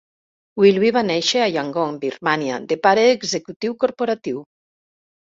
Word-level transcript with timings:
Wilby 0.61 0.87
va 0.93 1.01
néixer 1.09 1.41
a 1.41 1.49
Yangon, 1.55 1.99
Birmània, 2.05 2.57
de 2.71 2.77
pare 2.87 3.03
executiu 3.17 3.75
corporatiu. 3.85 4.41